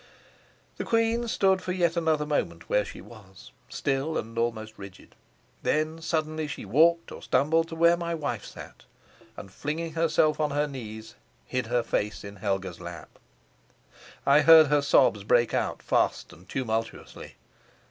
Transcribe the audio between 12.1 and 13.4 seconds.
in Helga's lap;